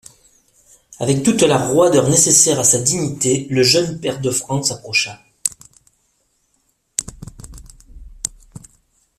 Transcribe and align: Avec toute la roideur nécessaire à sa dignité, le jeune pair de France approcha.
Avec 0.97 1.21
toute 1.23 1.41
la 1.43 1.59
roideur 1.67 2.09
nécessaire 2.09 2.59
à 2.59 2.63
sa 2.63 2.81
dignité, 2.81 3.45
le 3.51 3.61
jeune 3.61 3.99
pair 4.01 4.19
de 4.19 4.31
France 4.31 4.71
approcha. 4.71 5.21